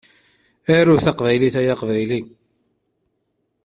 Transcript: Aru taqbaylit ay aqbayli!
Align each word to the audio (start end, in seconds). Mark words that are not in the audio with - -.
Aru 0.77 0.95
taqbaylit 1.05 1.55
ay 1.61 1.67
aqbayli! 1.73 2.19